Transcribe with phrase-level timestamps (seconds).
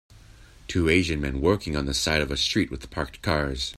[0.67, 3.69] Two asian men working on the side of a street with parked cars.